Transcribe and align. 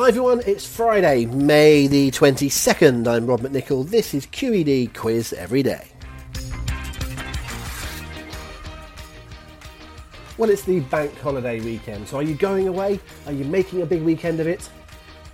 Hi 0.00 0.08
everyone, 0.08 0.40
it's 0.46 0.66
Friday, 0.66 1.26
May 1.26 1.86
the 1.86 2.10
22nd. 2.10 3.06
I'm 3.06 3.26
Rob 3.26 3.40
McNichol. 3.40 3.86
This 3.86 4.14
is 4.14 4.24
QED 4.24 4.94
Quiz 4.94 5.34
Every 5.34 5.62
Day. 5.62 5.88
Well, 10.38 10.48
it's 10.48 10.62
the 10.62 10.80
bank 10.80 11.14
holiday 11.18 11.60
weekend, 11.60 12.08
so 12.08 12.16
are 12.16 12.22
you 12.22 12.34
going 12.34 12.66
away? 12.66 12.98
Are 13.26 13.32
you 13.32 13.44
making 13.44 13.82
a 13.82 13.86
big 13.86 14.00
weekend 14.00 14.40
of 14.40 14.46
it? 14.46 14.70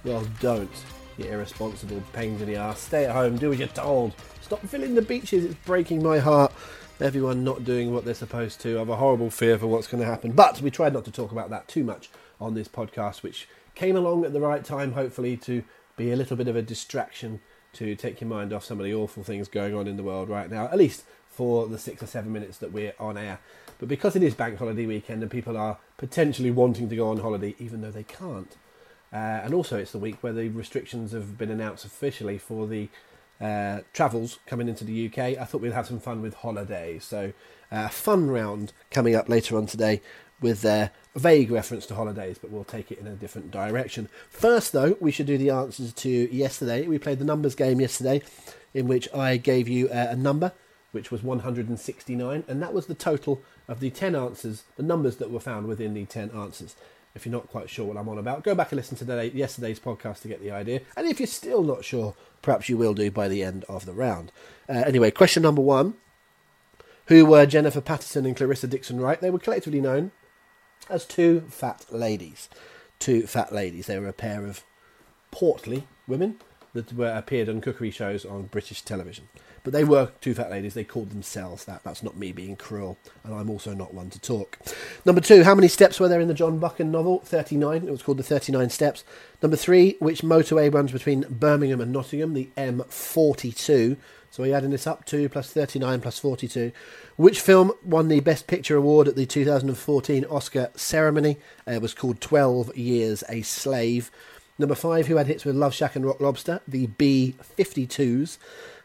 Well, 0.02 0.26
don't. 0.40 0.68
You 1.16 1.26
irresponsible 1.26 2.02
pains 2.12 2.42
in 2.42 2.48
the 2.48 2.56
ass. 2.56 2.80
Stay 2.80 3.04
at 3.04 3.12
home, 3.12 3.36
do 3.36 3.52
as 3.52 3.60
you're 3.60 3.68
told. 3.68 4.14
Stop 4.40 4.62
filling 4.66 4.96
the 4.96 5.02
beaches, 5.02 5.44
it's 5.44 5.54
breaking 5.64 6.02
my 6.02 6.18
heart. 6.18 6.52
Everyone 6.98 7.44
not 7.44 7.62
doing 7.62 7.94
what 7.94 8.04
they're 8.04 8.14
supposed 8.14 8.60
to. 8.62 8.74
I 8.74 8.78
have 8.80 8.88
a 8.88 8.96
horrible 8.96 9.30
fear 9.30 9.60
for 9.60 9.68
what's 9.68 9.86
going 9.86 10.02
to 10.02 10.10
happen. 10.10 10.32
But 10.32 10.60
we 10.60 10.72
tried 10.72 10.92
not 10.92 11.04
to 11.04 11.12
talk 11.12 11.30
about 11.30 11.50
that 11.50 11.68
too 11.68 11.84
much 11.84 12.10
on 12.40 12.54
this 12.54 12.66
podcast, 12.66 13.22
which 13.22 13.46
came 13.76 13.94
along 13.94 14.24
at 14.24 14.32
the 14.32 14.40
right 14.40 14.64
time, 14.64 14.92
hopefully, 14.92 15.36
to 15.36 15.62
be 15.96 16.10
a 16.10 16.16
little 16.16 16.36
bit 16.36 16.48
of 16.48 16.56
a 16.56 16.62
distraction 16.62 17.40
to 17.74 17.94
take 17.94 18.20
your 18.20 18.28
mind 18.28 18.52
off 18.52 18.64
some 18.64 18.80
of 18.80 18.84
the 18.84 18.94
awful 18.94 19.22
things 19.22 19.48
going 19.48 19.74
on 19.74 19.86
in 19.86 19.96
the 19.96 20.02
world 20.02 20.28
right 20.28 20.50
now, 20.50 20.64
at 20.64 20.78
least 20.78 21.04
for 21.28 21.68
the 21.68 21.78
six 21.78 22.02
or 22.02 22.06
seven 22.06 22.32
minutes 22.32 22.58
that 22.58 22.72
we're 22.72 22.94
on 22.98 23.16
air. 23.16 23.38
But 23.78 23.88
because 23.88 24.16
it 24.16 24.22
is 24.22 24.34
bank 24.34 24.58
holiday 24.58 24.86
weekend 24.86 25.22
and 25.22 25.30
people 25.30 25.56
are 25.56 25.78
potentially 25.98 26.50
wanting 26.50 26.88
to 26.88 26.96
go 26.96 27.10
on 27.10 27.18
holiday, 27.18 27.54
even 27.58 27.82
though 27.82 27.90
they 27.90 28.02
can't, 28.02 28.56
uh, 29.12 29.16
and 29.44 29.52
also 29.52 29.78
it's 29.78 29.92
the 29.92 29.98
week 29.98 30.16
where 30.22 30.32
the 30.32 30.48
restrictions 30.48 31.12
have 31.12 31.36
been 31.36 31.50
announced 31.50 31.84
officially 31.84 32.38
for 32.38 32.66
the 32.66 32.88
uh, 33.40 33.80
travels 33.92 34.38
coming 34.46 34.68
into 34.68 34.84
the 34.84 35.06
UK, 35.06 35.18
I 35.18 35.44
thought 35.44 35.60
we'd 35.60 35.72
have 35.72 35.86
some 35.86 36.00
fun 36.00 36.22
with 36.22 36.34
holidays. 36.34 37.04
So, 37.04 37.32
a 37.70 37.76
uh, 37.76 37.88
fun 37.88 38.30
round 38.30 38.72
coming 38.90 39.14
up 39.14 39.28
later 39.28 39.56
on 39.56 39.66
today 39.66 40.00
with 40.40 40.62
their 40.62 40.90
vague 41.14 41.50
reference 41.50 41.86
to 41.86 41.94
holidays, 41.94 42.38
but 42.38 42.50
we'll 42.50 42.64
take 42.64 42.92
it 42.92 42.98
in 42.98 43.06
a 43.06 43.14
different 43.14 43.50
direction. 43.50 44.08
First, 44.28 44.72
though, 44.72 44.96
we 45.00 45.10
should 45.10 45.26
do 45.26 45.38
the 45.38 45.50
answers 45.50 45.92
to 45.94 46.10
yesterday. 46.10 46.86
We 46.86 46.98
played 46.98 47.18
the 47.18 47.24
numbers 47.24 47.54
game 47.54 47.80
yesterday, 47.80 48.22
in 48.74 48.86
which 48.86 49.12
I 49.14 49.38
gave 49.38 49.68
you 49.68 49.88
uh, 49.88 50.08
a 50.10 50.16
number, 50.16 50.52
which 50.92 51.10
was 51.10 51.22
169, 51.22 52.44
and 52.46 52.62
that 52.62 52.74
was 52.74 52.86
the 52.86 52.94
total 52.94 53.42
of 53.66 53.80
the 53.80 53.90
10 53.90 54.14
answers, 54.14 54.64
the 54.76 54.82
numbers 54.82 55.16
that 55.16 55.30
were 55.30 55.40
found 55.40 55.66
within 55.66 55.94
the 55.94 56.04
10 56.04 56.30
answers. 56.30 56.76
If 57.14 57.24
you're 57.24 57.32
not 57.32 57.48
quite 57.48 57.70
sure 57.70 57.86
what 57.86 57.96
I'm 57.96 58.10
on 58.10 58.18
about, 58.18 58.44
go 58.44 58.54
back 58.54 58.72
and 58.72 58.76
listen 58.76 58.98
to 58.98 59.06
today, 59.06 59.30
yesterday's 59.34 59.80
podcast 59.80 60.20
to 60.20 60.28
get 60.28 60.42
the 60.42 60.50
idea. 60.50 60.82
And 60.98 61.06
if 61.06 61.18
you're 61.18 61.26
still 61.26 61.62
not 61.62 61.82
sure, 61.82 62.14
perhaps 62.42 62.68
you 62.68 62.76
will 62.76 62.92
do 62.92 63.10
by 63.10 63.26
the 63.26 63.42
end 63.42 63.64
of 63.70 63.86
the 63.86 63.94
round. 63.94 64.32
Uh, 64.68 64.82
anyway, 64.86 65.10
question 65.10 65.42
number 65.42 65.62
one. 65.62 65.94
Who 67.06 67.24
were 67.24 67.46
Jennifer 67.46 67.80
Paterson 67.80 68.26
and 68.26 68.36
Clarissa 68.36 68.66
Dickson 68.66 69.00
Wright? 69.00 69.20
They 69.20 69.30
were 69.30 69.38
collectively 69.38 69.80
known 69.80 70.10
as 70.88 71.04
two 71.04 71.40
fat 71.48 71.84
ladies. 71.90 72.48
Two 72.98 73.26
fat 73.26 73.52
ladies. 73.52 73.86
They 73.86 73.98
were 73.98 74.08
a 74.08 74.12
pair 74.12 74.46
of 74.46 74.64
portly 75.30 75.86
women 76.06 76.38
that 76.72 76.92
were 76.92 77.12
appeared 77.12 77.48
on 77.48 77.60
cookery 77.60 77.90
shows 77.90 78.24
on 78.24 78.44
British 78.44 78.82
television. 78.82 79.28
But 79.64 79.72
they 79.72 79.82
were 79.82 80.12
two 80.20 80.32
fat 80.32 80.50
ladies. 80.50 80.74
They 80.74 80.84
called 80.84 81.10
themselves 81.10 81.64
that. 81.64 81.82
That's 81.82 82.02
not 82.02 82.16
me 82.16 82.30
being 82.30 82.54
cruel, 82.54 82.98
and 83.24 83.34
I'm 83.34 83.50
also 83.50 83.74
not 83.74 83.92
one 83.92 84.10
to 84.10 84.20
talk. 84.20 84.60
Number 85.04 85.20
two, 85.20 85.42
how 85.42 85.56
many 85.56 85.66
steps 85.66 85.98
were 85.98 86.06
there 86.06 86.20
in 86.20 86.28
the 86.28 86.34
John 86.34 86.60
Buchan 86.60 86.92
novel? 86.92 87.18
39. 87.24 87.82
It 87.82 87.90
was 87.90 88.02
called 88.02 88.18
The 88.18 88.22
39 88.22 88.70
Steps. 88.70 89.02
Number 89.42 89.56
three, 89.56 89.96
which 89.98 90.22
motorway 90.22 90.72
runs 90.72 90.92
between 90.92 91.22
Birmingham 91.28 91.80
and 91.80 91.92
Nottingham? 91.92 92.34
The 92.34 92.48
M42. 92.56 93.96
So 94.36 94.42
we're 94.42 94.54
adding 94.54 94.68
this 94.68 94.86
up? 94.86 95.06
two 95.06 95.30
plus 95.30 95.50
39 95.50 96.02
plus 96.02 96.18
42. 96.18 96.70
Which 97.16 97.40
film 97.40 97.72
won 97.82 98.08
the 98.08 98.20
Best 98.20 98.46
Picture 98.46 98.76
award 98.76 99.08
at 99.08 99.16
the 99.16 99.24
2014 99.24 100.26
Oscar 100.26 100.68
ceremony? 100.76 101.38
Uh, 101.66 101.70
it 101.70 101.80
was 101.80 101.94
called 101.94 102.20
12 102.20 102.76
Years 102.76 103.24
a 103.30 103.40
Slave. 103.40 104.10
Number 104.58 104.74
5, 104.74 105.06
who 105.06 105.16
had 105.16 105.26
hits 105.26 105.46
with 105.46 105.56
Love 105.56 105.72
Shack 105.72 105.96
and 105.96 106.04
Rock 106.04 106.20
Lobster? 106.20 106.60
The 106.68 106.86
B 106.86 107.34
52s. 107.56 108.36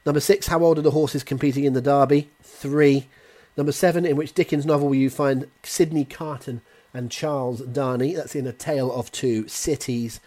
Number 0.05 0.21
6, 0.21 0.47
how 0.47 0.63
old 0.63 0.79
are 0.79 0.83
the 0.83 0.91
horses 0.91 1.21
competing 1.21 1.65
in 1.65 1.73
the 1.73 1.81
Derby? 1.81 2.29
3. 2.43 3.09
Number 3.57 3.73
7, 3.73 4.05
in 4.05 4.15
which 4.15 4.33
Dickens 4.33 4.65
novel 4.65 4.87
will 4.87 4.95
you 4.95 5.09
find 5.09 5.47
Sydney 5.63 6.05
Carton 6.05 6.61
and 6.93 7.11
Charles 7.11 7.59
Darnay? 7.59 8.13
That's 8.13 8.35
in 8.35 8.47
A 8.47 8.53
Tale 8.53 8.89
of 8.89 9.11
Two 9.11 9.49
Cities. 9.49 10.21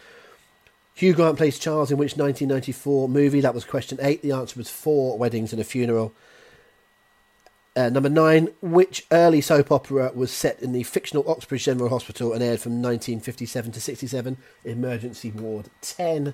Hugh 0.95 1.13
Grant 1.13 1.37
plays 1.37 1.59
Charles 1.59 1.91
in 1.91 1.99
which 1.99 2.17
1994 2.17 3.09
movie? 3.09 3.41
That 3.41 3.55
was 3.55 3.65
question 3.65 3.99
eight. 4.01 4.23
The 4.23 4.31
answer 4.31 4.57
was 4.57 4.71
Four 4.71 5.19
Weddings 5.19 5.53
and 5.53 5.61
a 5.61 5.65
Funeral. 5.65 6.15
Uh, 7.77 7.89
number 7.89 8.09
nine, 8.09 8.51
which 8.63 9.05
early 9.11 9.41
soap 9.41 9.73
opera 9.73 10.13
was 10.15 10.31
set 10.31 10.63
in 10.63 10.73
the 10.73 10.85
fictional 10.85 11.29
Oxbridge 11.29 11.65
General 11.65 11.89
Hospital 11.89 12.33
and 12.33 12.41
aired 12.41 12.61
from 12.61 12.81
1957 12.81 13.73
to 13.73 13.81
67? 13.81 14.37
Emergency 14.65 15.33
Ward 15.33 15.69
10. 15.81 16.33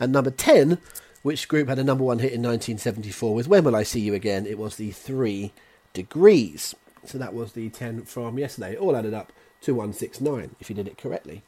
And 0.00 0.12
number 0.12 0.30
10, 0.30 0.78
which 1.22 1.46
group 1.46 1.68
had 1.68 1.78
a 1.78 1.84
number 1.84 2.04
one 2.04 2.20
hit 2.20 2.32
in 2.32 2.40
1974 2.40 3.34
with 3.34 3.48
When 3.48 3.64
Will 3.64 3.76
I 3.76 3.82
See 3.82 4.00
You 4.00 4.14
Again? 4.14 4.46
It 4.46 4.56
was 4.56 4.76
the 4.76 4.92
Three 4.92 5.52
Degrees. 5.92 6.74
So 7.04 7.18
that 7.18 7.34
was 7.34 7.52
the 7.52 7.68
10 7.68 8.04
from 8.04 8.38
yesterday. 8.38 8.74
All 8.74 8.96
added 8.96 9.12
up 9.12 9.32
to 9.60 9.74
169 9.74 10.56
if 10.60 10.70
you 10.70 10.76
did 10.76 10.88
it 10.88 10.96
correctly. 10.96 11.42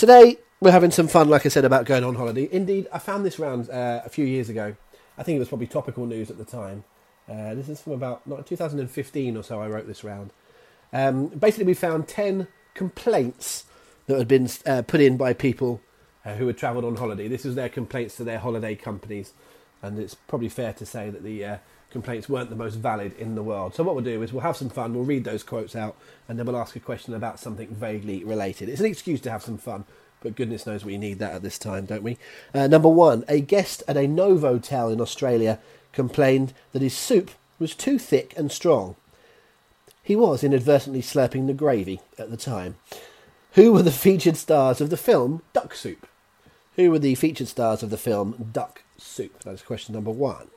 Today, 0.00 0.38
we're 0.62 0.70
having 0.70 0.90
some 0.90 1.08
fun, 1.08 1.28
like 1.28 1.44
I 1.44 1.50
said, 1.50 1.66
about 1.66 1.84
going 1.84 2.04
on 2.04 2.14
holiday. 2.14 2.48
Indeed, 2.50 2.88
I 2.90 2.98
found 2.98 3.22
this 3.22 3.38
round 3.38 3.68
uh, 3.68 4.00
a 4.02 4.08
few 4.08 4.24
years 4.24 4.48
ago. 4.48 4.74
I 5.18 5.22
think 5.22 5.36
it 5.36 5.40
was 5.40 5.48
probably 5.48 5.66
topical 5.66 6.06
news 6.06 6.30
at 6.30 6.38
the 6.38 6.44
time. 6.46 6.84
Uh, 7.28 7.54
this 7.54 7.68
is 7.68 7.82
from 7.82 7.92
about 7.92 8.22
2015 8.46 9.36
or 9.36 9.42
so. 9.42 9.60
I 9.60 9.68
wrote 9.68 9.86
this 9.86 10.02
round. 10.02 10.30
Um, 10.94 11.26
basically, 11.26 11.66
we 11.66 11.74
found 11.74 12.08
10 12.08 12.48
complaints 12.72 13.66
that 14.06 14.16
had 14.16 14.26
been 14.26 14.48
uh, 14.64 14.80
put 14.80 15.02
in 15.02 15.18
by 15.18 15.34
people 15.34 15.82
uh, 16.24 16.32
who 16.32 16.46
had 16.46 16.56
travelled 16.56 16.86
on 16.86 16.96
holiday. 16.96 17.28
This 17.28 17.44
was 17.44 17.54
their 17.54 17.68
complaints 17.68 18.16
to 18.16 18.24
their 18.24 18.38
holiday 18.38 18.76
companies, 18.76 19.34
and 19.82 19.98
it's 19.98 20.14
probably 20.14 20.48
fair 20.48 20.72
to 20.72 20.86
say 20.86 21.10
that 21.10 21.22
the 21.22 21.44
uh, 21.44 21.58
complaints 21.90 22.28
weren't 22.28 22.50
the 22.50 22.56
most 22.56 22.76
valid 22.76 23.12
in 23.18 23.34
the 23.34 23.42
world. 23.42 23.74
So 23.74 23.82
what 23.82 23.94
we'll 23.94 24.04
do 24.04 24.22
is 24.22 24.32
we'll 24.32 24.42
have 24.42 24.56
some 24.56 24.70
fun. 24.70 24.94
We'll 24.94 25.04
read 25.04 25.24
those 25.24 25.42
quotes 25.42 25.74
out, 25.74 25.96
and 26.28 26.38
then 26.38 26.46
we'll 26.46 26.56
ask 26.56 26.76
a 26.76 26.80
question 26.80 27.14
about 27.14 27.40
something 27.40 27.68
vaguely 27.68 28.24
related. 28.24 28.68
It's 28.68 28.80
an 28.80 28.86
excuse 28.86 29.20
to 29.22 29.30
have 29.30 29.42
some 29.42 29.58
fun 29.58 29.84
but 30.22 30.36
goodness 30.36 30.66
knows 30.66 30.84
we 30.84 30.98
need 30.98 31.18
that 31.18 31.34
at 31.34 31.42
this 31.42 31.58
time, 31.58 31.86
don't 31.86 32.02
we? 32.02 32.18
Uh, 32.54 32.66
number 32.66 32.88
one, 32.88 33.24
a 33.28 33.40
guest 33.40 33.82
at 33.88 33.96
a 33.96 34.00
Novotel 34.00 34.92
in 34.92 35.00
Australia 35.00 35.58
complained 35.92 36.52
that 36.72 36.82
his 36.82 36.96
soup 36.96 37.30
was 37.58 37.74
too 37.74 37.98
thick 37.98 38.34
and 38.36 38.52
strong. 38.52 38.96
He 40.02 40.16
was 40.16 40.44
inadvertently 40.44 41.02
slurping 41.02 41.46
the 41.46 41.54
gravy 41.54 42.00
at 42.18 42.30
the 42.30 42.36
time. 42.36 42.76
Who 43.52 43.72
were 43.72 43.82
the 43.82 43.90
featured 43.90 44.36
stars 44.36 44.80
of 44.80 44.90
the 44.90 44.96
film 44.96 45.42
Duck 45.52 45.74
Soup? 45.74 46.06
Who 46.76 46.90
were 46.90 46.98
the 46.98 47.14
featured 47.14 47.48
stars 47.48 47.82
of 47.82 47.90
the 47.90 47.98
film 47.98 48.50
Duck 48.52 48.82
Soup? 48.96 49.42
That's 49.42 49.62
question 49.62 49.94
number 49.94 50.10
one. 50.10 50.48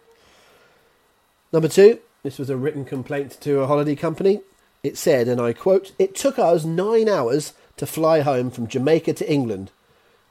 Number 1.54 1.68
two, 1.68 2.00
this 2.24 2.40
was 2.40 2.50
a 2.50 2.58
written 2.58 2.84
complaint 2.84 3.38
to 3.42 3.60
a 3.60 3.68
holiday 3.68 3.96
company. 3.96 4.42
It 4.82 4.98
said, 4.98 5.28
and 5.28 5.40
I 5.40 5.54
quote, 5.54 5.92
It 6.00 6.16
took 6.16 6.40
us 6.40 6.66
nine 6.66 7.08
hours 7.08 7.54
to 7.78 7.86
fly 7.86 8.22
home 8.22 8.50
from 8.50 8.68
Jamaica 8.68 9.14
to 9.14 9.32
England. 9.32 9.70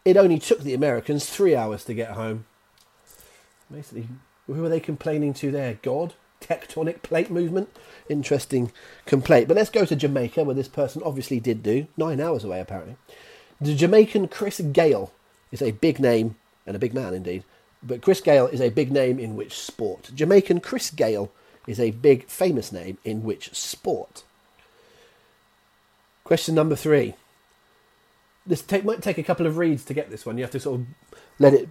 It 0.05 0.17
only 0.17 0.41
took 0.41 0.63
the 0.63 0.75
Americans 0.75 1.31
three 1.31 1.55
hours 1.55 1.85
to 1.85 1.95
get 1.95 2.11
home. 2.11 2.47
Basically, 3.71 4.09
who 4.49 4.65
are 4.65 4.69
they 4.69 4.81
complaining 4.81 5.33
to 5.35 5.53
there? 5.53 5.79
God? 5.81 6.15
Tectonic 6.41 7.03
plate 7.03 7.31
movement? 7.31 7.69
Interesting 8.09 8.73
complaint. 9.07 9.47
But 9.47 9.57
let's 9.57 9.71
go 9.71 9.85
to 9.85 9.95
Jamaica, 9.95 10.43
where 10.43 10.57
this 10.57 10.67
person 10.67 11.03
obviously 11.05 11.39
did 11.39 11.63
do. 11.63 11.87
Nine 11.97 12.21
hours 12.21 12.43
away, 12.43 12.59
apparently. 12.59 12.97
The 13.61 13.77
Jamaican 13.77 14.27
Chris 14.27 14.61
Gayle 14.61 15.13
is 15.53 15.63
a 15.63 15.71
big 15.71 16.01
name, 16.01 16.35
and 16.67 16.75
a 16.75 16.81
big 16.81 16.93
man 16.93 17.15
indeed. 17.15 17.45
But 17.83 18.03
Chris 18.03 18.21
Gayle 18.21 18.47
is 18.47 18.61
a 18.61 18.71
big 18.71 18.93
name 18.93 19.19
in 19.19 19.37
which 19.37 19.59
sport? 19.59 20.11
Jamaican 20.15 20.61
Chris 20.61 20.91
Gayle 20.91 21.33
is 21.67 21.81
a 21.81 21.91
big, 21.91 22.29
famous 22.29 22.73
name 22.73 22.99
in 23.05 23.23
which 23.23 23.55
sport? 23.55 24.25
Question 26.25 26.55
number 26.55 26.77
three 26.77 27.15
this 28.47 28.63
take, 28.63 28.85
might 28.85 29.03
take 29.03 29.19
a 29.19 29.23
couple 29.23 29.47
of 29.47 29.57
reads 29.57 29.85
to 29.85 29.95
get 29.95 30.11
this 30.11 30.27
one. 30.27 30.37
You 30.37 30.45
have 30.45 30.51
to 30.53 30.61
sort 30.61 30.81
of 30.81 30.87
let 31.39 31.55
it 31.55 31.69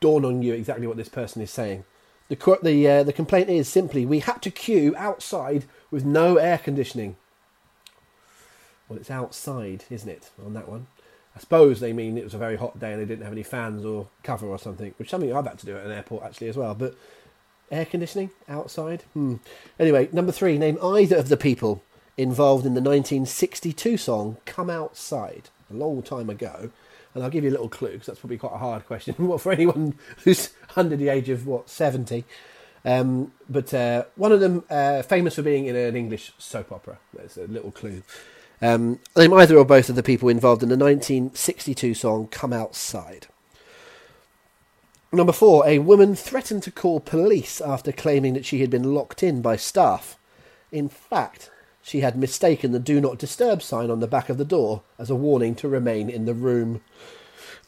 dawn 0.00 0.24
on 0.24 0.42
you 0.42 0.54
exactly 0.54 0.86
what 0.86 0.96
this 0.96 1.08
person 1.08 1.42
is 1.42 1.50
saying. 1.50 1.84
The 2.28 2.58
the 2.62 2.88
uh, 2.88 3.02
the 3.02 3.12
complaint 3.12 3.50
is 3.50 3.68
simply 3.68 4.06
we 4.06 4.20
had 4.20 4.40
to 4.42 4.50
queue 4.50 4.94
outside 4.96 5.64
with 5.90 6.04
no 6.04 6.36
air 6.36 6.58
conditioning. 6.58 7.16
Well, 8.88 8.98
it's 8.98 9.10
outside, 9.10 9.84
isn't 9.90 10.08
it? 10.08 10.30
On 10.44 10.54
that 10.54 10.68
one, 10.68 10.86
I 11.34 11.40
suppose 11.40 11.80
they 11.80 11.92
mean 11.92 12.18
it 12.18 12.24
was 12.24 12.34
a 12.34 12.38
very 12.38 12.56
hot 12.56 12.78
day 12.78 12.92
and 12.92 13.00
they 13.00 13.06
didn't 13.06 13.24
have 13.24 13.32
any 13.32 13.42
fans 13.42 13.84
or 13.84 14.08
cover 14.22 14.46
or 14.46 14.58
something, 14.58 14.94
which 14.98 15.06
is 15.06 15.10
something 15.10 15.34
I've 15.34 15.46
had 15.46 15.58
to 15.60 15.66
do 15.66 15.76
at 15.76 15.86
an 15.86 15.92
airport 15.92 16.24
actually 16.24 16.48
as 16.48 16.56
well. 16.56 16.74
But 16.74 16.94
air 17.70 17.86
conditioning 17.86 18.30
outside. 18.48 19.02
Hmm. 19.14 19.36
Anyway, 19.80 20.08
number 20.12 20.32
three. 20.32 20.58
Name 20.58 20.78
either 20.82 21.16
of 21.16 21.28
the 21.28 21.36
people 21.36 21.82
involved 22.16 22.66
in 22.66 22.74
the 22.74 22.80
1962 22.80 23.96
song 23.96 24.36
"Come 24.44 24.68
Outside." 24.70 25.48
a 25.70 25.74
long 25.74 26.02
time 26.02 26.28
ago. 26.28 26.70
And 27.14 27.22
I'll 27.22 27.30
give 27.30 27.44
you 27.44 27.50
a 27.50 27.52
little 27.52 27.68
clue 27.68 27.92
because 27.92 28.06
that's 28.06 28.20
probably 28.20 28.38
quite 28.38 28.54
a 28.54 28.58
hard 28.58 28.86
question. 28.86 29.14
for 29.38 29.52
anyone 29.52 29.94
who's 30.24 30.50
under 30.76 30.96
the 30.96 31.08
age 31.08 31.28
of 31.28 31.46
what 31.46 31.68
seventy? 31.68 32.24
Um, 32.84 33.32
but 33.48 33.72
uh, 33.72 34.04
one 34.16 34.32
of 34.32 34.40
them 34.40 34.64
uh, 34.68 35.02
famous 35.02 35.36
for 35.36 35.42
being 35.42 35.66
in 35.66 35.76
an 35.76 35.96
English 35.96 36.32
soap 36.38 36.72
opera. 36.72 36.98
There's 37.14 37.36
a 37.36 37.46
little 37.46 37.70
clue. 37.70 38.02
Um, 38.62 39.00
name 39.16 39.32
either 39.34 39.58
or 39.58 39.64
both 39.64 39.88
of 39.88 39.96
the 39.96 40.04
people 40.04 40.28
involved 40.28 40.62
in 40.62 40.68
the 40.68 40.76
1962 40.76 41.94
song 41.94 42.28
Come 42.28 42.52
Outside. 42.52 43.26
Number 45.10 45.32
four, 45.32 45.66
a 45.66 45.80
woman 45.80 46.14
threatened 46.14 46.62
to 46.62 46.70
call 46.70 47.00
police 47.00 47.60
after 47.60 47.90
claiming 47.90 48.34
that 48.34 48.46
she 48.46 48.60
had 48.60 48.70
been 48.70 48.94
locked 48.94 49.24
in 49.24 49.42
by 49.42 49.56
staff. 49.56 50.16
In 50.70 50.88
fact, 50.88 51.50
she 51.82 52.00
had 52.00 52.16
mistaken 52.16 52.70
the 52.70 52.78
do 52.78 53.00
not 53.00 53.18
disturb 53.18 53.62
sign 53.62 53.90
on 53.90 53.98
the 53.98 54.06
back 54.06 54.28
of 54.28 54.38
the 54.38 54.44
door 54.44 54.82
as 54.96 55.10
a 55.10 55.16
warning 55.16 55.56
to 55.56 55.68
remain 55.68 56.08
in 56.08 56.24
the 56.24 56.32
room. 56.32 56.82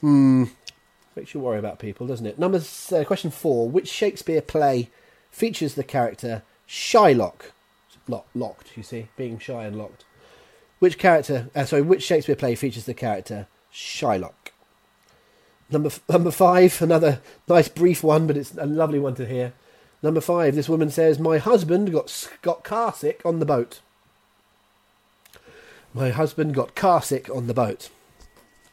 Hmm, 0.01 0.45
makes 1.17 1.35
you 1.35 1.41
worry 1.41 1.59
about 1.59 1.81
people, 1.81 2.07
doesn't 2.07 2.25
it? 2.25 2.39
Number 2.39 2.63
uh, 2.93 3.05
question 3.05 3.33
four, 3.33 3.69
which 3.69 3.89
Shakespeare 3.89 4.41
play 4.41 4.91
features 5.33 5.75
the 5.75 5.83
character 5.83 6.45
Shylock? 6.69 7.51
Lock, 8.07 8.27
locked, 8.35 8.77
you 8.77 8.85
see, 8.85 9.09
being 9.17 9.39
shy 9.41 9.65
and 9.65 9.77
locked. 9.77 10.05
Which 10.85 10.99
character? 10.99 11.49
Uh, 11.55 11.65
sorry, 11.65 11.81
which 11.81 12.03
Shakespeare 12.03 12.37
play 12.37 12.55
features 12.55 12.85
the 12.85 12.93
character 12.93 13.47
Shylock? 13.73 14.53
Number 15.71 15.89
number 16.11 16.31
five, 16.31 16.83
another 16.83 17.23
nice 17.49 17.69
brief 17.69 18.05
one, 18.05 18.27
but 18.27 18.37
it's 18.37 18.55
a 18.59 18.67
lovely 18.67 18.99
one 18.99 19.15
to 19.15 19.25
hear. 19.25 19.55
Number 20.03 20.21
five, 20.21 20.55
this 20.55 20.69
woman 20.69 20.91
says, 20.91 21.19
"My 21.19 21.39
husband 21.39 21.91
got 21.91 22.29
got 22.43 22.65
car 22.65 22.93
sick 22.93 23.23
on 23.25 23.39
the 23.39 23.47
boat." 23.47 23.81
My 25.95 26.11
husband 26.11 26.53
got 26.55 26.75
car 26.75 27.01
sick 27.01 27.31
on 27.31 27.47
the 27.47 27.55
boat. 27.55 27.89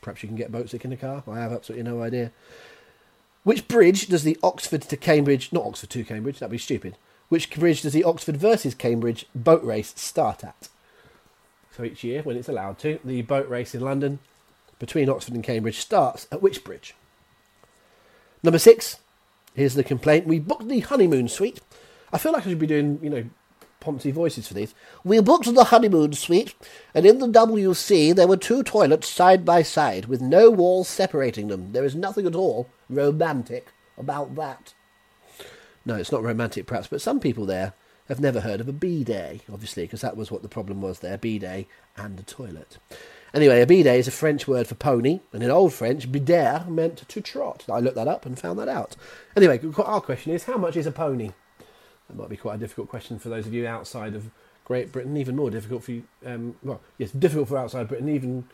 Perhaps 0.01 0.21
you 0.21 0.27
can 0.27 0.35
get 0.35 0.51
boat 0.51 0.69
sick 0.69 0.83
in 0.83 0.91
a 0.91 0.97
car. 0.97 1.23
I 1.29 1.39
have 1.39 1.53
absolutely 1.53 1.89
no 1.89 2.01
idea. 2.01 2.33
Which 3.45 3.69
bridge 3.69 4.09
does 4.09 4.25
the 4.25 4.37
Oxford 4.43 4.81
to 4.81 4.97
Cambridge, 4.97 5.53
not 5.53 5.65
Oxford 5.65 5.91
to 5.91 6.03
Cambridge, 6.03 6.39
that'd 6.39 6.51
be 6.51 6.57
stupid. 6.57 6.97
Which 7.29 7.49
bridge 7.49 7.83
does 7.83 7.93
the 7.93 8.03
Oxford 8.03 8.35
versus 8.35 8.75
Cambridge 8.75 9.27
boat 9.33 9.63
race 9.63 9.93
start 9.95 10.43
at? 10.43 10.67
So 11.75 11.83
each 11.83 12.03
year, 12.03 12.21
when 12.21 12.35
it's 12.37 12.49
allowed 12.49 12.79
to, 12.79 12.99
the 13.03 13.21
boat 13.21 13.47
race 13.49 13.73
in 13.73 13.81
London 13.81 14.19
between 14.79 15.09
Oxford 15.09 15.33
and 15.33 15.43
Cambridge 15.43 15.79
starts 15.79 16.27
at 16.31 16.41
which 16.41 16.63
bridge? 16.63 16.95
Number 18.43 18.59
six, 18.59 18.97
here's 19.53 19.75
the 19.75 19.83
complaint. 19.83 20.27
We 20.27 20.39
booked 20.39 20.67
the 20.67 20.79
honeymoon 20.79 21.27
suite. 21.27 21.61
I 22.11 22.17
feel 22.17 22.33
like 22.33 22.45
I 22.45 22.49
should 22.49 22.59
be 22.59 22.67
doing, 22.67 22.99
you 23.01 23.09
know, 23.09 23.23
Ponzi 23.79 24.11
voices 24.11 24.47
for 24.47 24.53
these. 24.53 24.75
We 25.03 25.19
booked 25.21 25.53
the 25.53 25.65
honeymoon 25.65 26.13
suite, 26.13 26.53
and 26.93 27.05
in 27.05 27.19
the 27.19 27.27
WC 27.27 28.15
there 28.15 28.27
were 28.27 28.37
two 28.37 28.63
toilets 28.63 29.09
side 29.09 29.43
by 29.45 29.63
side, 29.63 30.05
with 30.05 30.21
no 30.21 30.49
walls 30.49 30.87
separating 30.87 31.47
them. 31.47 31.71
There 31.71 31.85
is 31.85 31.95
nothing 31.95 32.27
at 32.27 32.35
all 32.35 32.69
romantic 32.89 33.71
about 33.97 34.35
that. 34.35 34.73
No, 35.85 35.95
it's 35.95 36.11
not 36.11 36.23
romantic, 36.23 36.67
perhaps, 36.67 36.87
but 36.87 37.01
some 37.01 37.19
people 37.19 37.45
there 37.45 37.73
have 38.11 38.19
never 38.19 38.41
heard 38.41 38.59
of 38.59 38.67
a 38.67 38.73
bidet, 38.73 39.41
obviously, 39.51 39.83
because 39.83 40.01
that 40.01 40.17
was 40.17 40.29
what 40.29 40.41
the 40.41 40.49
problem 40.49 40.81
was 40.81 40.99
there 40.99 41.17
bidet 41.17 41.65
and 41.95 42.19
a 42.19 42.23
toilet. 42.23 42.77
Anyway, 43.33 43.61
a 43.61 43.65
bidet 43.65 43.99
is 43.99 44.07
a 44.07 44.11
French 44.11 44.49
word 44.49 44.67
for 44.67 44.75
pony, 44.75 45.21
and 45.31 45.41
in 45.41 45.49
Old 45.49 45.73
French, 45.73 46.11
bidet 46.11 46.67
meant 46.67 47.07
to 47.07 47.21
trot. 47.21 47.63
I 47.71 47.79
looked 47.79 47.95
that 47.95 48.09
up 48.09 48.25
and 48.25 48.37
found 48.37 48.59
that 48.59 48.67
out. 48.67 48.97
Anyway, 49.37 49.61
our 49.77 50.01
question 50.01 50.33
is 50.33 50.43
how 50.43 50.57
much 50.57 50.75
is 50.75 50.85
a 50.85 50.91
pony? 50.91 51.31
That 52.09 52.17
might 52.17 52.27
be 52.27 52.35
quite 52.35 52.55
a 52.55 52.57
difficult 52.57 52.89
question 52.89 53.17
for 53.17 53.29
those 53.29 53.47
of 53.47 53.53
you 53.53 53.65
outside 53.65 54.13
of 54.13 54.29
Great 54.65 54.91
Britain, 54.91 55.15
even 55.15 55.37
more 55.37 55.49
difficult 55.49 55.85
for 55.85 55.93
you. 55.93 56.03
Um, 56.25 56.57
well, 56.61 56.81
yes, 56.97 57.11
difficult 57.11 57.47
for 57.47 57.57
outside 57.57 57.87
Britain, 57.87 58.09
even 58.09 58.49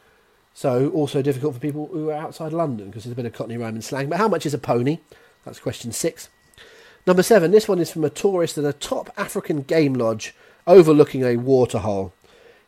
so, 0.53 0.89
also 0.91 1.23
difficult 1.23 1.55
for 1.55 1.59
people 1.59 1.89
who 1.91 2.11
are 2.11 2.13
outside 2.13 2.53
London 2.53 2.87
because 2.87 3.05
there's 3.05 3.13
a 3.13 3.15
bit 3.15 3.25
of 3.25 3.33
Cockney 3.33 3.57
rhyme 3.57 3.73
and 3.73 3.83
slang. 3.83 4.07
But 4.07 4.19
how 4.19 4.27
much 4.27 4.45
is 4.45 4.53
a 4.53 4.59
pony? 4.59 4.99
That's 5.45 5.59
question 5.59 5.91
six. 5.91 6.29
Number 7.07 7.23
seven, 7.23 7.51
this 7.51 7.69
one 7.69 7.79
is 7.79 7.89
from 7.89 8.03
a 8.03 8.09
tourist 8.09 8.57
at 8.57 8.65
a 8.65 8.73
top 8.73 9.09
African 9.15 9.61
game 9.61 9.93
lodge 9.93 10.35
overlooking 10.67 11.23
a 11.23 11.37
waterhole. 11.37 12.13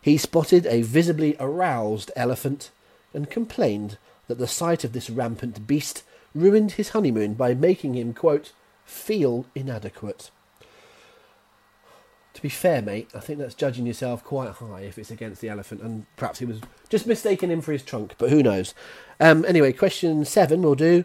He 0.01 0.17
spotted 0.17 0.65
a 0.65 0.81
visibly 0.81 1.35
aroused 1.41 2.09
elephant 2.15 2.71
and 3.13 3.29
complained 3.29 3.97
that 4.29 4.37
the 4.37 4.47
sight 4.47 4.85
of 4.85 4.93
this 4.93 5.09
rampant 5.09 5.67
beast 5.67 6.03
ruined 6.33 6.73
his 6.73 6.89
honeymoon 6.89 7.33
by 7.33 7.53
making 7.53 7.95
him, 7.95 8.13
quote, 8.13 8.53
feel 8.85 9.45
inadequate. 9.55 10.31
To 12.35 12.41
be 12.41 12.47
fair, 12.47 12.81
mate, 12.81 13.09
I 13.13 13.19
think 13.19 13.39
that's 13.39 13.55
judging 13.55 13.85
yourself 13.85 14.23
quite 14.23 14.51
high 14.51 14.81
if 14.81 14.97
it's 14.97 15.11
against 15.11 15.41
the 15.41 15.49
elephant, 15.49 15.81
and 15.81 16.05
perhaps 16.15 16.39
he 16.39 16.45
was 16.45 16.61
just 16.87 17.05
mistaking 17.05 17.51
him 17.51 17.59
for 17.59 17.73
his 17.73 17.83
trunk, 17.83 18.15
but 18.17 18.29
who 18.29 18.41
knows? 18.41 18.73
Um, 19.19 19.43
anyway, 19.43 19.73
question 19.73 20.23
seven 20.23 20.61
will 20.61 20.75
do. 20.75 21.03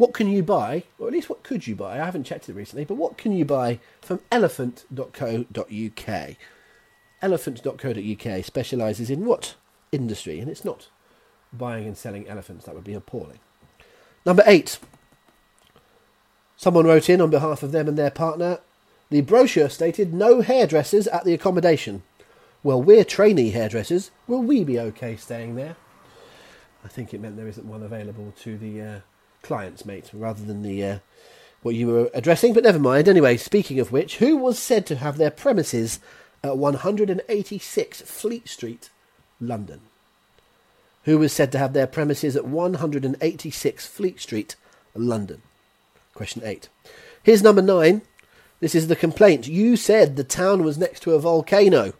What 0.00 0.14
can 0.14 0.28
you 0.28 0.42
buy, 0.42 0.84
or 0.98 1.08
at 1.08 1.12
least 1.12 1.28
what 1.28 1.42
could 1.42 1.66
you 1.66 1.76
buy? 1.76 2.00
I 2.00 2.06
haven't 2.06 2.24
checked 2.24 2.48
it 2.48 2.54
recently, 2.54 2.86
but 2.86 2.94
what 2.94 3.18
can 3.18 3.32
you 3.32 3.44
buy 3.44 3.80
from 4.00 4.20
elephant.co.uk? 4.32 6.36
Elephant.co.uk 7.20 8.44
specialises 8.46 9.10
in 9.10 9.26
what 9.26 9.56
industry? 9.92 10.40
And 10.40 10.50
it's 10.50 10.64
not 10.64 10.88
buying 11.52 11.86
and 11.86 11.98
selling 11.98 12.26
elephants, 12.26 12.64
that 12.64 12.74
would 12.74 12.84
be 12.84 12.94
appalling. 12.94 13.40
Number 14.24 14.42
eight. 14.46 14.78
Someone 16.56 16.86
wrote 16.86 17.10
in 17.10 17.20
on 17.20 17.28
behalf 17.28 17.62
of 17.62 17.72
them 17.72 17.86
and 17.86 17.98
their 17.98 18.10
partner. 18.10 18.60
The 19.10 19.20
brochure 19.20 19.68
stated 19.68 20.14
no 20.14 20.40
hairdressers 20.40 21.08
at 21.08 21.26
the 21.26 21.34
accommodation. 21.34 22.04
Well, 22.62 22.82
we're 22.82 23.04
trainee 23.04 23.50
hairdressers. 23.50 24.10
Will 24.26 24.42
we 24.42 24.64
be 24.64 24.80
okay 24.80 25.16
staying 25.16 25.56
there? 25.56 25.76
I 26.82 26.88
think 26.88 27.12
it 27.12 27.20
meant 27.20 27.36
there 27.36 27.46
isn't 27.46 27.66
one 27.66 27.82
available 27.82 28.32
to 28.40 28.56
the 28.56 28.80
uh, 28.80 29.00
clients, 29.42 29.84
mate, 29.84 30.10
rather 30.12 30.44
than 30.44 30.62
the 30.62 30.84
uh, 30.84 30.98
what 31.62 31.74
you 31.74 31.86
were 31.86 32.10
addressing. 32.14 32.52
But 32.52 32.64
never 32.64 32.78
mind. 32.78 33.08
Anyway, 33.08 33.36
speaking 33.36 33.78
of 33.80 33.92
which, 33.92 34.18
who 34.18 34.36
was 34.36 34.58
said 34.58 34.86
to 34.86 34.96
have 34.96 35.18
their 35.18 35.30
premises 35.30 36.00
at 36.42 36.56
186 36.56 38.02
Fleet 38.02 38.48
Street, 38.48 38.90
London? 39.40 39.80
Who 41.04 41.18
was 41.18 41.32
said 41.32 41.50
to 41.52 41.58
have 41.58 41.72
their 41.72 41.86
premises 41.86 42.36
at 42.36 42.46
186 42.46 43.86
Fleet 43.86 44.20
Street, 44.20 44.56
London? 44.94 45.42
Question 46.14 46.42
eight. 46.44 46.68
Here's 47.22 47.42
number 47.42 47.62
nine. 47.62 48.02
This 48.60 48.74
is 48.74 48.88
the 48.88 48.96
complaint. 48.96 49.48
You 49.48 49.76
said 49.76 50.16
the 50.16 50.24
town 50.24 50.62
was 50.62 50.76
next 50.76 51.00
to 51.00 51.14
a 51.14 51.18
volcano, 51.18 51.94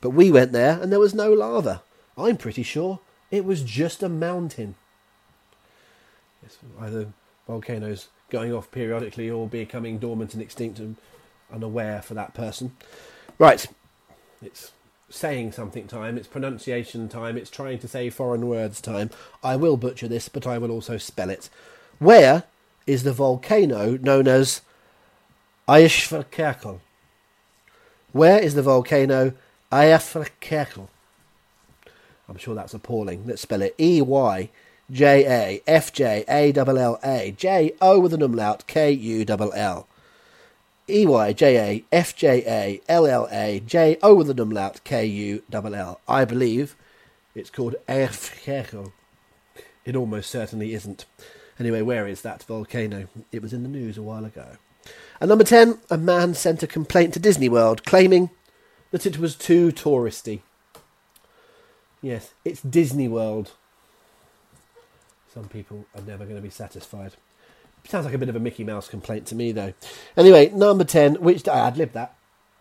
but 0.00 0.10
we 0.10 0.30
went 0.30 0.52
there 0.52 0.80
and 0.80 0.90
there 0.90 1.00
was 1.00 1.14
no 1.14 1.32
lava. 1.32 1.82
I'm 2.16 2.38
pretty 2.38 2.62
sure 2.62 3.00
it 3.30 3.44
was 3.44 3.62
just 3.62 4.02
a 4.02 4.08
mountain. 4.08 4.76
It's 6.46 6.58
either 6.80 7.12
volcanoes 7.46 8.08
going 8.30 8.54
off 8.54 8.70
periodically 8.70 9.28
or 9.28 9.46
becoming 9.46 9.98
dormant 9.98 10.32
and 10.32 10.42
extinct 10.42 10.78
and 10.78 10.96
unaware 11.52 12.00
for 12.02 12.14
that 12.14 12.34
person. 12.34 12.76
Right, 13.38 13.66
it's 14.40 14.72
saying 15.08 15.52
something 15.52 15.86
time, 15.86 16.16
it's 16.16 16.26
pronunciation 16.26 17.08
time, 17.08 17.36
it's 17.36 17.50
trying 17.50 17.78
to 17.80 17.88
say 17.88 18.10
foreign 18.10 18.48
words 18.48 18.80
time. 18.80 19.10
I 19.42 19.56
will 19.56 19.76
butcher 19.76 20.08
this, 20.08 20.28
but 20.28 20.46
I 20.46 20.58
will 20.58 20.70
also 20.70 20.96
spell 20.96 21.30
it. 21.30 21.50
Where 21.98 22.44
is 22.86 23.02
the 23.02 23.12
volcano 23.12 23.96
known 23.96 24.28
as 24.28 24.62
Eyjafjallajökull? 25.68 26.80
Where 28.12 28.38
is 28.38 28.54
the 28.54 28.62
volcano 28.62 29.32
Eyjafjallajökull? 29.70 30.88
I'm 32.28 32.38
sure 32.38 32.54
that's 32.54 32.74
appalling. 32.74 33.26
Let's 33.26 33.42
spell 33.42 33.62
it 33.62 33.74
E 33.78 34.00
Y 34.00 34.50
J 34.90 35.26
A 35.26 35.62
F 35.66 35.92
J 35.92 36.24
A 36.28 36.52
L 36.52 36.78
L 36.78 36.98
A 37.02 37.32
J 37.32 37.72
O 37.80 37.98
with 37.98 38.14
an 38.14 38.22
umlaut 38.22 38.66
K 38.66 38.90
U 38.90 39.24
L 39.28 39.52
L. 39.52 39.88
E 40.88 41.04
Y 41.04 41.32
J 41.32 41.58
A 41.58 41.84
F 41.92 42.14
J 42.14 42.44
A 42.46 42.80
L 42.88 43.06
L 43.06 43.28
A 43.32 43.60
J 43.60 43.98
O 44.02 44.14
with 44.14 44.30
an 44.30 44.38
umlaut 44.38 44.84
K 44.84 45.04
U 45.04 45.42
L 45.52 45.74
L. 45.74 46.00
I 46.06 46.24
believe 46.24 46.76
it's 47.34 47.50
called 47.50 47.74
Eyjafjallajökull. 47.88 48.92
It 49.84 49.96
almost 49.96 50.30
certainly 50.30 50.74
isn't. 50.74 51.04
Anyway, 51.58 51.82
where 51.82 52.06
is 52.06 52.22
that 52.22 52.42
volcano? 52.42 53.08
It 53.32 53.42
was 53.42 53.52
in 53.52 53.62
the 53.62 53.68
news 53.68 53.98
a 53.98 54.02
while 54.02 54.24
ago. 54.24 54.56
And 55.20 55.28
number 55.28 55.44
10, 55.44 55.78
a 55.90 55.96
man 55.98 56.34
sent 56.34 56.62
a 56.62 56.66
complaint 56.66 57.14
to 57.14 57.20
Disney 57.20 57.48
World 57.48 57.84
claiming 57.84 58.30
that 58.90 59.06
it 59.06 59.18
was 59.18 59.34
too 59.34 59.72
touristy. 59.72 60.42
Yes, 62.02 62.34
it's 62.44 62.60
Disney 62.60 63.08
World. 63.08 63.52
Some 65.36 65.48
people 65.48 65.84
are 65.94 66.00
never 66.00 66.24
going 66.24 66.36
to 66.36 66.42
be 66.42 66.48
satisfied. 66.48 67.12
Sounds 67.86 68.06
like 68.06 68.14
a 68.14 68.18
bit 68.18 68.30
of 68.30 68.36
a 68.36 68.40
Mickey 68.40 68.64
Mouse 68.64 68.88
complaint 68.88 69.26
to 69.26 69.34
me, 69.34 69.52
though. 69.52 69.74
Anyway, 70.16 70.48
number 70.48 70.82
10, 70.82 71.16
which 71.16 71.46
I 71.46 71.58
ad 71.58 71.76
libbed 71.76 71.92
that. 71.92 72.16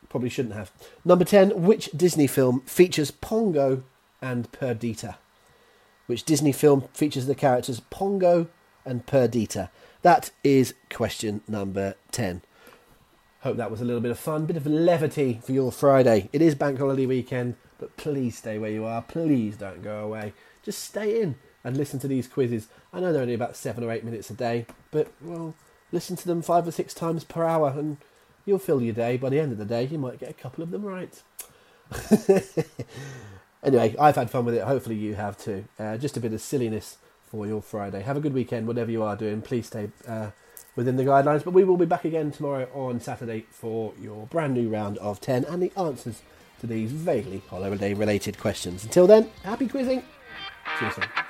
Probably 0.10 0.28
shouldn't 0.28 0.56
have. 0.56 0.74
Number 1.06 1.24
10, 1.24 1.64
which 1.64 1.90
Disney 1.92 2.28
film 2.28 2.60
features 2.66 3.12
Pongo 3.12 3.84
and 4.22 4.52
Perdita? 4.52 5.16
Which 6.08 6.26
Disney 6.26 6.52
film 6.52 6.90
features 6.92 7.28
the 7.28 7.34
characters 7.34 7.80
Pongo 7.80 8.48
and 8.84 9.06
Perdita? 9.06 9.70
That 10.02 10.32
is 10.44 10.74
question 10.90 11.44
number 11.48 11.96
10. 12.12 12.42
Hope 13.40 13.56
that 13.56 13.72
was 13.72 13.80
a 13.80 13.86
little 13.86 14.02
bit 14.02 14.12
of 14.12 14.20
fun, 14.20 14.48
bit 14.48 14.58
of 14.58 14.68
levity 14.68 15.40
for 15.42 15.54
your 15.54 15.72
Friday. 15.72 16.30
It 16.34 16.42
is 16.42 16.56
bank 16.56 16.80
holiday 16.80 17.06
weekend, 17.06 17.56
but 17.80 17.96
please 17.96 18.38
stay 18.38 18.58
where 18.58 18.70
you 18.70 18.84
are. 18.84 19.02
Please 19.02 19.56
don't 19.56 19.82
go 19.82 20.04
away. 20.04 20.34
Just 20.62 20.84
stay 20.84 21.22
in 21.22 21.36
and 21.66 21.76
listen 21.76 22.00
to 22.00 22.08
these 22.08 22.30
quizzes. 22.30 22.70
I 22.94 23.02
know 23.02 23.12
they're 23.12 23.22
only 23.22 23.34
about 23.34 23.58
seven 23.58 23.84
or 23.84 23.92
eight 23.92 24.06
minutes 24.06 24.30
a 24.30 24.34
day, 24.34 24.66
but, 24.92 25.12
well, 25.22 25.54
listen 25.92 26.16
to 26.16 26.26
them 26.26 26.42
five 26.42 26.66
or 26.66 26.72
six 26.72 26.94
times 26.94 27.26
per 27.26 27.44
hour 27.44 27.74
and 27.78 27.98
you'll 28.46 28.60
fill 28.60 28.82
your 28.82 28.94
day. 28.94 29.18
By 29.18 29.30
the 29.30 29.40
end 29.40 29.52
of 29.52 29.58
the 29.58 29.66
day, 29.66 29.84
you 29.84 29.98
might 29.98 30.20
get 30.20 30.30
a 30.30 30.34
couple 30.34 30.64
of 30.64 30.72
them 30.72 30.86
right. 30.86 31.22
Anyway, 33.66 33.96
I've 34.00 34.16
had 34.16 34.30
fun 34.30 34.46
with 34.46 34.54
it. 34.54 34.62
Hopefully, 34.62 34.96
you 34.96 35.16
have 35.16 35.38
too. 35.40 35.66
Uh, 35.80 35.98
just 35.98 36.16
a 36.16 36.20
bit 36.20 36.32
of 36.32 36.40
silliness 36.40 36.98
for 37.26 37.48
your 37.48 37.64
Friday. 37.64 38.04
Have 38.04 38.16
a 38.16 38.20
good 38.20 38.34
weekend, 38.34 38.68
whatever 38.68 38.92
you 38.92 39.02
are 39.02 39.16
doing. 39.16 39.42
Please 39.42 39.66
stay 39.66 39.90
uh, 40.08 40.30
within 40.76 40.98
the 40.98 41.04
guidelines. 41.04 41.44
But 41.44 41.56
we 41.56 41.64
will 41.64 41.76
be 41.76 41.86
back 41.86 42.06
again 42.06 42.32
tomorrow 42.32 42.70
on 42.76 43.00
Saturday 43.00 43.46
for 43.50 43.94
your 44.00 44.28
brand 44.28 44.54
new 44.54 44.70
round 44.70 45.00
of 45.00 45.20
10 45.20 45.46
and 45.46 45.64
the 45.64 45.72
answers 45.76 46.22
to 46.60 46.68
these 46.68 46.92
vaguely 46.92 47.42
holiday 47.50 47.96
related 47.96 48.38
questions. 48.38 48.84
Until 48.84 49.08
then, 49.08 49.32
happy 49.44 49.68
quizzing. 49.68 50.04
See 50.80 50.86
you 50.86 50.92
soon. 50.92 51.25